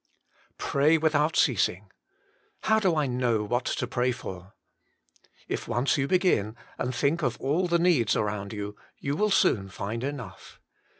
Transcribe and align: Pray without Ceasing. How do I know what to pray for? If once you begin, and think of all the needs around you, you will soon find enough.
Pray 0.57 0.97
without 0.97 1.35
Ceasing. 1.35 1.91
How 2.61 2.79
do 2.79 2.95
I 2.95 3.05
know 3.05 3.43
what 3.43 3.65
to 3.65 3.85
pray 3.85 4.11
for? 4.11 4.53
If 5.47 5.67
once 5.67 5.95
you 5.95 6.07
begin, 6.07 6.55
and 6.79 6.95
think 6.95 7.21
of 7.21 7.39
all 7.39 7.67
the 7.67 7.77
needs 7.77 8.15
around 8.15 8.51
you, 8.51 8.75
you 8.97 9.15
will 9.15 9.29
soon 9.29 9.69
find 9.69 10.03
enough. 10.03 10.59